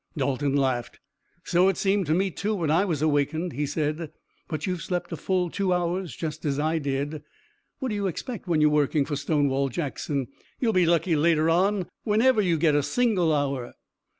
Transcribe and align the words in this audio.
Dalton 0.17 0.55
laughed. 0.55 0.99
"So 1.43 1.67
it 1.67 1.77
seemed 1.77 2.07
to 2.07 2.15
me, 2.15 2.31
too, 2.31 2.55
when 2.55 2.71
I 2.71 2.85
was 2.85 3.03
awakened," 3.03 3.53
he 3.53 3.67
said, 3.67 4.11
"but 4.47 4.65
you've 4.65 4.81
slept 4.81 5.11
a 5.11 5.15
full 5.15 5.51
two 5.51 5.71
hours 5.71 6.15
just 6.15 6.43
as 6.43 6.57
I 6.57 6.79
did. 6.79 7.21
What 7.77 7.89
do 7.89 7.93
you 7.93 8.07
expect 8.07 8.47
when 8.47 8.61
you're 8.61 8.71
working 8.71 9.05
for 9.05 9.15
Stonewall 9.15 9.69
Jackson. 9.69 10.29
You'll 10.59 10.73
be 10.73 10.87
lucky 10.87 11.15
later 11.15 11.51
on 11.51 11.85
whenever 12.03 12.41
you 12.41 12.57
get 12.57 12.73
a 12.73 12.81
single 12.81 13.31
hour." 13.31 13.75